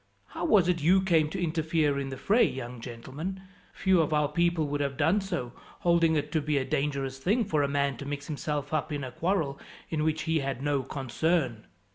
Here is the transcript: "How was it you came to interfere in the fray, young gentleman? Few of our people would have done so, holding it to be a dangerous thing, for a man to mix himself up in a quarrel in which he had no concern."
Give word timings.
"How 0.29 0.45
was 0.45 0.67
it 0.67 0.81
you 0.81 1.03
came 1.03 1.29
to 1.29 1.39
interfere 1.39 1.99
in 1.99 2.09
the 2.09 2.17
fray, 2.17 2.43
young 2.43 2.81
gentleman? 2.81 3.43
Few 3.73 4.01
of 4.01 4.13
our 4.13 4.29
people 4.29 4.65
would 4.65 4.81
have 4.81 4.97
done 4.97 5.21
so, 5.21 5.53
holding 5.81 6.15
it 6.15 6.31
to 6.31 6.41
be 6.41 6.57
a 6.57 6.65
dangerous 6.65 7.19
thing, 7.19 7.45
for 7.45 7.61
a 7.61 7.67
man 7.67 7.97
to 7.97 8.07
mix 8.07 8.25
himself 8.25 8.73
up 8.73 8.91
in 8.91 9.03
a 9.03 9.11
quarrel 9.11 9.59
in 9.91 10.03
which 10.03 10.23
he 10.23 10.39
had 10.39 10.63
no 10.63 10.81
concern." 10.81 11.67